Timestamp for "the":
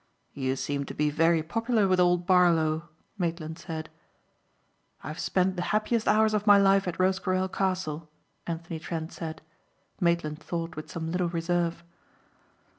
5.57-5.61